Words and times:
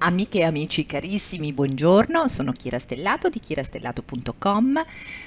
Amiche 0.00 0.38
e 0.38 0.44
amici 0.44 0.86
carissimi, 0.86 1.52
buongiorno, 1.52 2.28
sono 2.28 2.52
Chiara 2.52 2.78
Stellato 2.78 3.28
di 3.28 3.40
chiarastellato.com. 3.40 4.84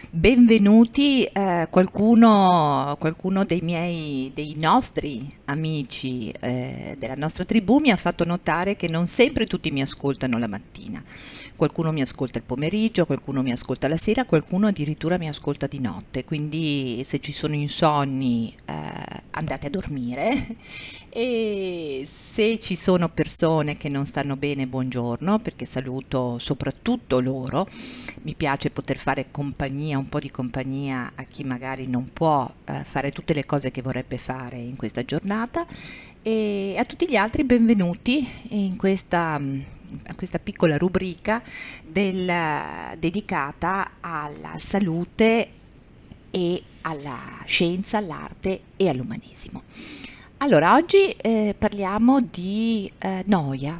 Benvenuti, 0.09 1.25
eh, 1.25 1.67
qualcuno, 1.69 2.95
qualcuno, 2.97 3.43
dei 3.43 3.59
miei, 3.61 4.31
dei 4.33 4.55
nostri 4.57 5.29
amici 5.45 6.29
eh, 6.39 6.95
della 6.97 7.15
nostra 7.15 7.43
tribù 7.43 7.79
mi 7.79 7.91
ha 7.91 7.97
fatto 7.97 8.23
notare 8.23 8.77
che 8.77 8.87
non 8.87 9.07
sempre 9.07 9.45
tutti 9.45 9.71
mi 9.71 9.81
ascoltano 9.81 10.37
la 10.37 10.47
mattina. 10.47 11.03
Qualcuno 11.57 11.91
mi 11.91 12.01
ascolta 12.01 12.37
il 12.37 12.45
pomeriggio, 12.45 13.05
qualcuno 13.05 13.41
mi 13.41 13.51
ascolta 13.51 13.89
la 13.89 13.97
sera, 13.97 14.23
qualcuno 14.23 14.67
addirittura 14.67 15.17
mi 15.17 15.27
ascolta 15.27 15.67
di 15.67 15.79
notte. 15.79 16.23
Quindi 16.23 17.01
se 17.03 17.19
ci 17.19 17.33
sono 17.33 17.55
insonni 17.55 18.55
eh, 18.65 18.73
andate 19.31 19.67
a 19.67 19.69
dormire 19.69 20.55
e 21.09 22.07
ci 22.33 22.77
sono 22.77 23.09
persone 23.09 23.75
che 23.75 23.89
non 23.89 24.05
stanno 24.05 24.37
bene, 24.37 24.65
buongiorno, 24.65 25.39
perché 25.39 25.65
saluto 25.65 26.39
soprattutto 26.39 27.19
loro. 27.19 27.67
Mi 28.21 28.35
piace 28.35 28.69
poter 28.69 28.97
fare 28.97 29.27
compagnia, 29.31 29.97
un 29.97 30.07
po' 30.07 30.21
di 30.21 30.31
compagnia 30.31 31.11
a 31.13 31.23
chi 31.23 31.43
magari 31.43 31.87
non 31.87 32.09
può 32.13 32.49
eh, 32.63 32.85
fare 32.85 33.11
tutte 33.11 33.33
le 33.33 33.45
cose 33.45 33.69
che 33.69 33.81
vorrebbe 33.81 34.17
fare 34.17 34.55
in 34.55 34.77
questa 34.77 35.03
giornata 35.03 35.65
e 36.21 36.75
a 36.77 36.85
tutti 36.85 37.05
gli 37.09 37.17
altri 37.17 37.43
benvenuti 37.43 38.25
in 38.49 38.77
questa 38.77 39.33
a 39.33 40.15
questa 40.15 40.39
piccola 40.39 40.77
rubrica 40.77 41.43
del, 41.85 42.31
dedicata 42.97 43.95
alla 43.99 44.55
salute 44.57 45.49
e 46.31 46.63
alla 46.83 47.43
scienza, 47.45 47.97
all'arte 47.97 48.61
e 48.77 48.87
all'umanesimo. 48.87 49.63
Allora, 50.43 50.73
oggi 50.73 51.09
eh, 51.11 51.53
parliamo 51.55 52.19
di 52.19 52.91
eh, 52.97 53.21
noia. 53.27 53.79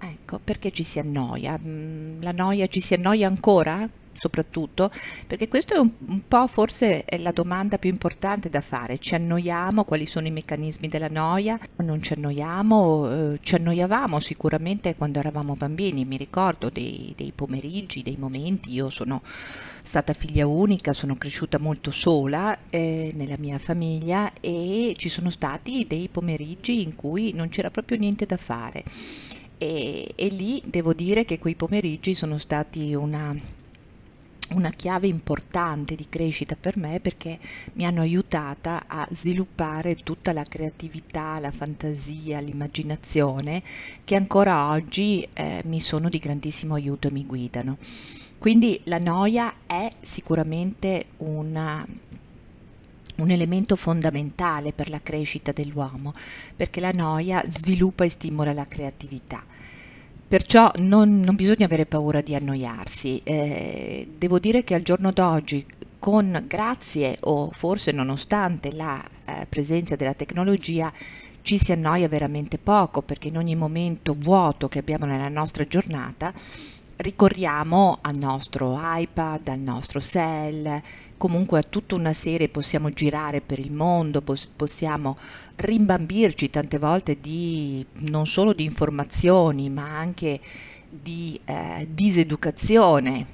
Ecco, 0.00 0.40
perché 0.42 0.72
ci 0.72 0.82
si 0.82 0.98
annoia? 0.98 1.56
Mm, 1.56 2.22
la 2.22 2.32
noia 2.32 2.66
ci 2.66 2.80
si 2.80 2.94
annoia 2.94 3.28
ancora? 3.28 3.88
Soprattutto, 4.12 4.90
perché 5.26 5.48
questo 5.48 5.74
è 5.74 5.78
un, 5.78 5.90
un, 6.06 6.20
po' 6.26 6.46
forse 6.46 7.04
la 7.18 7.32
domanda 7.32 7.78
più 7.78 7.90
importante 7.90 8.48
da 8.48 8.60
fare. 8.60 8.98
Ci 8.98 9.14
annoiamo? 9.14 9.84
Quali 9.84 10.06
sono 10.06 10.26
i 10.26 10.30
meccanismi 10.30 10.88
della 10.88 11.08
noia? 11.08 11.58
Non 11.76 12.02
ci 12.02 12.12
annoiamo? 12.14 13.32
Eh, 13.32 13.38
ci 13.42 13.54
annoiavamo 13.54 14.20
sicuramente 14.20 14.94
quando 14.94 15.18
eravamo 15.18 15.54
bambini, 15.54 16.04
mi 16.04 16.16
ricordo 16.16 16.68
dei, 16.68 17.12
dei 17.16 17.32
pomeriggi, 17.34 18.02
dei 18.02 18.16
momenti, 18.18 18.72
io 18.72 18.90
sono 18.90 19.22
stata 19.82 20.12
figlia 20.12 20.46
unica, 20.46 20.92
sono 20.92 21.16
cresciuta 21.16 21.58
molto 21.58 21.90
sola 21.90 22.56
eh, 22.70 23.10
nella 23.14 23.36
mia 23.38 23.58
famiglia 23.58 24.32
e 24.40 24.94
ci 24.96 25.08
sono 25.08 25.28
stati 25.30 25.86
dei 25.88 26.08
pomeriggi 26.08 26.82
in 26.82 26.94
cui 26.94 27.32
non 27.34 27.48
c'era 27.48 27.70
proprio 27.70 27.98
niente 27.98 28.24
da 28.24 28.36
fare. 28.36 28.84
E, 29.58 30.12
e 30.14 30.28
lì 30.28 30.62
devo 30.64 30.92
dire 30.92 31.24
che 31.24 31.38
quei 31.38 31.54
pomeriggi 31.54 32.14
sono 32.14 32.38
stati 32.38 32.94
una 32.94 33.34
una 34.52 34.70
chiave 34.70 35.06
importante 35.06 35.94
di 35.94 36.06
crescita 36.08 36.56
per 36.58 36.76
me 36.76 37.00
perché 37.00 37.38
mi 37.74 37.84
hanno 37.84 38.00
aiutata 38.00 38.84
a 38.86 39.06
sviluppare 39.10 39.96
tutta 39.96 40.32
la 40.32 40.44
creatività, 40.44 41.38
la 41.38 41.50
fantasia, 41.50 42.40
l'immaginazione 42.40 43.62
che 44.04 44.16
ancora 44.16 44.70
oggi 44.70 45.26
eh, 45.32 45.62
mi 45.64 45.80
sono 45.80 46.08
di 46.08 46.18
grandissimo 46.18 46.74
aiuto 46.74 47.08
e 47.08 47.12
mi 47.12 47.24
guidano. 47.24 47.78
Quindi 48.38 48.80
la 48.84 48.98
noia 48.98 49.54
è 49.66 49.92
sicuramente 50.00 51.06
una, 51.18 51.86
un 53.16 53.30
elemento 53.30 53.76
fondamentale 53.76 54.72
per 54.72 54.88
la 54.90 55.00
crescita 55.00 55.52
dell'uomo 55.52 56.12
perché 56.56 56.80
la 56.80 56.90
noia 56.90 57.44
sviluppa 57.46 58.04
e 58.04 58.08
stimola 58.08 58.52
la 58.52 58.66
creatività. 58.66 59.44
Perciò 60.32 60.72
non, 60.76 61.20
non 61.20 61.34
bisogna 61.34 61.66
avere 61.66 61.84
paura 61.84 62.22
di 62.22 62.34
annoiarsi. 62.34 63.20
Eh, 63.22 64.08
devo 64.16 64.38
dire 64.38 64.64
che 64.64 64.72
al 64.72 64.80
giorno 64.80 65.12
d'oggi, 65.12 65.66
con 65.98 66.44
grazie 66.46 67.18
o 67.20 67.50
forse 67.52 67.92
nonostante 67.92 68.72
la 68.72 69.04
eh, 69.26 69.44
presenza 69.46 69.94
della 69.94 70.14
tecnologia, 70.14 70.90
ci 71.42 71.58
si 71.58 71.72
annoia 71.72 72.08
veramente 72.08 72.56
poco 72.56 73.02
perché 73.02 73.28
in 73.28 73.36
ogni 73.36 73.54
momento 73.54 74.16
vuoto 74.18 74.68
che 74.68 74.78
abbiamo 74.78 75.04
nella 75.04 75.28
nostra 75.28 75.66
giornata 75.66 76.32
ricorriamo 76.96 77.98
al 78.00 78.16
nostro 78.16 78.78
iPad, 78.80 79.48
al 79.48 79.60
nostro 79.60 80.00
cell, 80.00 80.80
comunque 81.22 81.60
a 81.60 81.62
tutta 81.62 81.94
una 81.94 82.12
serie 82.12 82.48
possiamo 82.48 82.90
girare 82.90 83.40
per 83.40 83.60
il 83.60 83.70
mondo, 83.70 84.24
possiamo 84.56 85.16
rimbambirci 85.54 86.50
tante 86.50 86.78
volte 86.78 87.14
di 87.14 87.86
non 88.00 88.26
solo 88.26 88.52
di 88.52 88.64
informazioni, 88.64 89.70
ma 89.70 89.96
anche 89.96 90.40
di 90.88 91.38
eh, 91.44 91.86
diseducazione, 91.88 93.24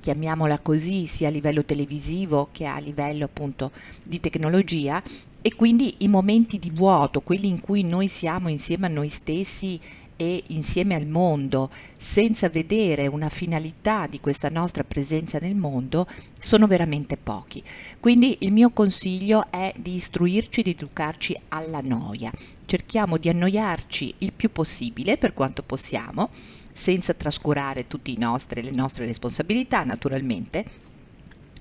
chiamiamola 0.00 0.60
così, 0.60 1.06
sia 1.06 1.28
a 1.28 1.30
livello 1.30 1.62
televisivo 1.62 2.48
che 2.50 2.64
a 2.64 2.78
livello 2.78 3.26
appunto 3.26 3.70
di 4.02 4.18
tecnologia. 4.18 5.02
E 5.42 5.54
quindi 5.54 5.96
i 5.98 6.08
momenti 6.08 6.58
di 6.58 6.70
vuoto, 6.70 7.20
quelli 7.20 7.48
in 7.48 7.60
cui 7.60 7.82
noi 7.82 8.08
siamo 8.08 8.48
insieme 8.48 8.86
a 8.86 8.90
noi 8.90 9.10
stessi 9.10 9.78
e 10.20 10.44
insieme 10.48 10.94
al 10.94 11.06
mondo, 11.06 11.70
senza 11.96 12.50
vedere 12.50 13.06
una 13.06 13.30
finalità 13.30 14.06
di 14.06 14.20
questa 14.20 14.50
nostra 14.50 14.84
presenza 14.84 15.38
nel 15.38 15.54
mondo, 15.54 16.06
sono 16.38 16.66
veramente 16.66 17.16
pochi. 17.16 17.62
Quindi 17.98 18.36
il 18.40 18.52
mio 18.52 18.68
consiglio 18.68 19.50
è 19.50 19.72
di 19.78 19.94
istruirci, 19.94 20.60
di 20.60 20.72
educarci 20.72 21.34
alla 21.48 21.80
noia. 21.80 22.30
Cerchiamo 22.66 23.16
di 23.16 23.30
annoiarci 23.30 24.16
il 24.18 24.34
più 24.34 24.52
possibile 24.52 25.16
per 25.16 25.32
quanto 25.32 25.62
possiamo, 25.62 26.28
senza 26.74 27.14
trascurare 27.14 27.86
tutte 27.86 28.12
le 28.12 28.72
nostre 28.74 29.06
responsabilità 29.06 29.84
naturalmente, 29.84 30.66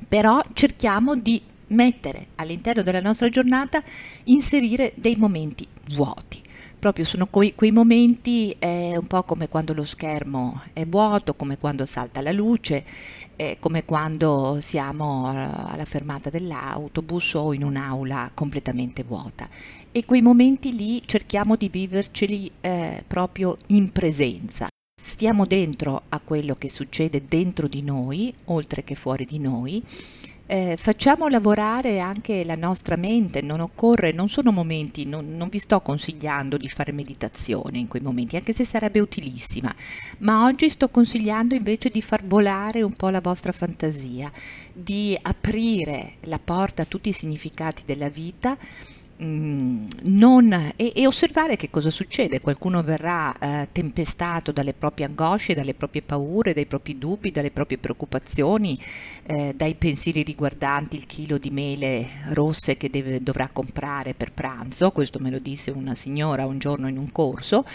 però 0.06 0.44
cerchiamo 0.52 1.16
di 1.16 1.42
mettere 1.68 2.28
all'interno 2.36 2.84
della 2.84 3.00
nostra 3.00 3.30
giornata, 3.30 3.82
inserire 4.26 4.92
dei 4.96 5.16
momenti 5.16 5.66
vuoti 5.92 6.48
proprio 6.80 7.06
sono 7.06 7.28
quei, 7.28 7.54
quei 7.54 7.72
momenti 7.72 8.56
eh, 8.58 8.98
un 8.98 9.06
po' 9.06 9.24
come 9.24 9.50
quando 9.50 9.74
lo 9.74 9.84
schermo 9.84 10.62
è 10.74 10.86
vuoto, 10.86 11.36
come 11.36 11.58
quando 11.58 11.86
salta 11.86 12.22
la 12.22 12.32
luce, 12.32 12.86
eh, 13.36 13.58
come 13.60 13.84
quando 13.86 14.58
siamo 14.62 15.28
alla 15.28 15.86
fermata 15.86 16.30
dell'autobus 16.30 17.34
o 17.36 17.54
in 17.54 17.64
un'aula 17.64 18.32
completamente 18.34 19.04
vuota. 19.04 19.48
E 19.92 20.06
quei 20.06 20.22
momenti 20.22 20.74
lì 20.74 21.02
cerchiamo 21.06 21.56
di 21.56 21.68
viverceli 21.68 22.52
eh, 22.62 23.04
proprio 23.06 23.58
in 23.68 23.92
presenza. 23.92 24.68
Stiamo 25.02 25.46
dentro 25.46 26.04
a 26.10 26.20
quello 26.20 26.56
che 26.56 26.70
succede 26.70 27.24
dentro 27.28 27.68
di 27.68 27.82
noi, 27.82 28.34
oltre 28.46 28.84
che 28.84 28.96
fuori 28.96 29.26
di 29.26 29.40
noi, 29.40 29.84
eh, 30.52 30.78
facciamo 30.78 31.28
lavorare 31.28 32.00
anche 32.00 32.44
la 32.44 32.56
nostra 32.56 32.96
mente, 32.96 33.40
non 33.44 33.60
occorre, 33.60 34.12
non 34.12 34.30
sono 34.30 34.52
momenti, 34.52 35.06
non, 35.06 35.38
non, 35.38 35.48
vi 35.48 35.60
sto 35.60 35.80
consigliando 35.80 36.58
di 36.58 36.68
fare 36.68 36.92
meditazione 36.92 37.78
in 37.78 37.88
quei 37.88 38.02
momenti, 38.02 38.36
anche 38.36 38.52
se 38.52 38.66
sarebbe 38.66 39.00
utilissima, 39.00 39.72
ma 40.20 40.46
oggi 40.46 40.68
sto 40.68 40.90
consigliando 40.90 41.54
invece 41.54 41.90
di 41.90 42.02
far 42.02 42.26
volare 42.26 42.82
un 42.82 42.94
po' 42.94 43.10
la 43.10 43.22
vostra 43.22 43.52
fantasia, 43.52 44.32
di 44.74 45.16
aprire 45.22 46.14
la 46.22 46.40
porta 46.44 46.82
a 46.82 46.86
tutti 46.86 47.10
i 47.10 47.14
significati 47.14 47.84
della 47.86 48.10
vita 48.10 48.58
Mm, 49.22 49.88
non, 50.04 50.72
e, 50.78 50.94
e, 50.96 51.06
osservare 51.06 51.58
che 51.58 51.70
cosa 51.70 51.90
succede. 51.90 52.40
Qualcuno 52.40 52.82
verrà 52.82 53.38
eh, 53.38 53.68
tempestato 53.70 54.54
dalle 54.54 54.72
proprie 54.74 55.08
angosce, 55.08 55.54
dalle 55.54 55.74
proprie 55.74 56.02
paure, 56.02 56.54
dai 56.54 56.66
propri 56.66 56.98
dubbi, 56.98 57.30
dalle 57.30 57.52
proprie 57.52 57.78
preoccupazioni, 57.78 58.80
eh, 59.26 59.54
dai 59.54 59.76
pensieri 59.76 60.24
riguardanti 60.24 60.96
il 60.96 61.06
chilo 61.06 61.38
di 61.38 61.50
mele 61.50 62.08
rosse 62.30 62.78
che 62.78 62.90
deve, 62.90 63.22
dovrà 63.22 63.50
comprare 63.52 64.14
per 64.14 64.32
pranzo. 64.32 64.92
Questo 64.92 65.20
me 65.20 65.32
lo 65.32 65.40
disse 65.40 65.70
una 65.72 65.96
signora 65.96 66.46
un 66.46 66.58
giorno 66.58 66.88
in 66.88 66.98
un 66.98 67.12
corso. 67.12 67.66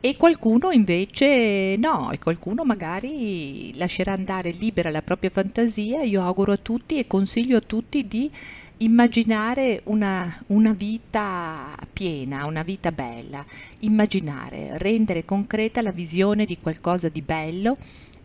E 0.00 0.16
qualcuno 0.16 0.70
invece 0.70 1.76
no, 1.78 2.10
e 2.12 2.18
qualcuno 2.18 2.64
magari 2.64 3.76
lascerà 3.76 4.12
andare 4.12 4.50
libera 4.50 4.88
la 4.90 5.02
propria 5.02 5.30
fantasia. 5.30 6.02
Io 6.02 6.22
auguro 6.22 6.52
a 6.52 6.56
tutti 6.58 6.98
e 6.98 7.06
consiglio 7.06 7.56
a 7.58 7.60
tutti 7.60 8.06
di 8.06 8.30
immaginare 8.78 9.80
una, 9.84 10.42
una, 10.48 10.72
vita 10.72 11.74
piena, 11.92 12.46
una 12.46 12.62
vita 12.62 12.92
bella, 12.92 13.44
immaginare, 13.80 14.78
rendere 14.78 15.24
concreta 15.24 15.80
la 15.82 15.92
visione 15.92 16.44
di 16.44 16.58
qualcosa 16.58 17.08
di 17.08 17.22
bello 17.22 17.76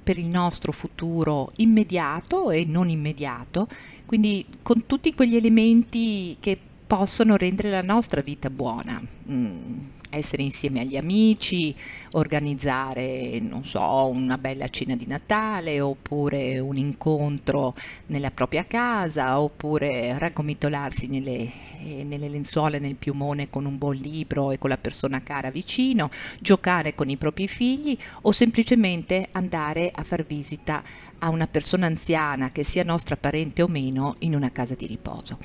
per 0.03 0.17
il 0.17 0.27
nostro 0.27 0.71
futuro 0.71 1.51
immediato 1.57 2.51
e 2.51 2.65
non 2.65 2.89
immediato, 2.89 3.67
quindi 4.05 4.45
con 4.61 4.85
tutti 4.85 5.13
quegli 5.13 5.35
elementi 5.35 6.35
che 6.39 6.57
possono 6.87 7.37
rendere 7.37 7.69
la 7.69 7.83
nostra 7.83 8.21
vita 8.21 8.49
buona. 8.49 9.01
Mm 9.29 9.99
essere 10.11 10.43
insieme 10.43 10.81
agli 10.81 10.97
amici, 10.97 11.73
organizzare, 12.11 13.39
non 13.39 13.63
so, 13.63 14.07
una 14.07 14.37
bella 14.37 14.67
cena 14.67 14.95
di 14.95 15.07
Natale 15.07 15.81
oppure 15.81 16.59
un 16.59 16.77
incontro 16.77 17.73
nella 18.07 18.29
propria 18.29 18.65
casa 18.65 19.39
oppure 19.39 20.17
raggomitolarsi 20.19 21.07
nelle, 21.07 21.49
eh, 21.83 22.03
nelle 22.03 22.29
lenzuola 22.29 22.77
nel 22.77 22.95
piumone 22.95 23.49
con 23.49 23.65
un 23.65 23.77
buon 23.77 23.95
libro 23.95 24.51
e 24.51 24.57
con 24.57 24.69
la 24.69 24.77
persona 24.77 25.23
cara 25.23 25.49
vicino, 25.49 26.11
giocare 26.39 26.93
con 26.93 27.09
i 27.09 27.17
propri 27.17 27.47
figli 27.47 27.97
o 28.21 28.31
semplicemente 28.31 29.29
andare 29.31 29.91
a 29.93 30.03
far 30.03 30.25
visita 30.25 30.83
a 31.19 31.29
una 31.29 31.47
persona 31.47 31.85
anziana 31.85 32.51
che 32.51 32.63
sia 32.63 32.83
nostra 32.83 33.15
parente 33.15 33.61
o 33.61 33.67
meno 33.67 34.15
in 34.19 34.35
una 34.35 34.51
casa 34.51 34.75
di 34.75 34.87
riposo. 34.87 35.37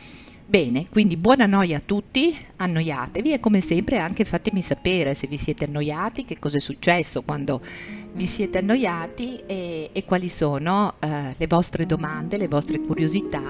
Bene, 0.49 0.87
quindi 0.89 1.17
buona 1.17 1.45
noia 1.45 1.79
a 1.79 1.83
tutti, 1.85 2.33
annoiatevi 2.55 3.33
e 3.33 3.41
come 3.41 3.61
sempre 3.61 3.99
anche 3.99 4.25
fatemi 4.25 4.61
sapere 4.61 5.13
se 5.13 5.27
vi 5.27 5.37
siete 5.37 5.65
annoiati, 5.65 6.25
che 6.25 6.39
cosa 6.39 6.59
è 6.59 6.61
successo 6.61 7.23
quando 7.23 7.61
vi 8.13 8.27
siete 8.27 8.59
annoiati 8.59 9.41
e, 9.45 9.91
e 9.93 10.05
quali 10.05 10.29
sono 10.29 10.95
eh, 11.01 11.35
le 11.37 11.47
vostre 11.49 11.85
domande, 11.85 12.39
le 12.39 12.47
vostre 12.47 12.79
curiosità 12.79 13.43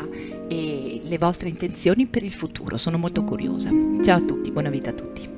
e 0.49 1.03
le 1.05 1.19
vostre 1.19 1.51
intenzioni 1.51 2.07
per 2.07 2.23
il 2.23 2.33
futuro. 2.33 2.79
Sono 2.79 2.97
molto 2.97 3.25
curiosa. 3.25 3.69
Ciao 4.03 4.17
a 4.17 4.23
tutti, 4.23 4.51
buona 4.51 4.71
vita 4.71 4.89
a 4.89 4.95
tutti. 4.95 5.36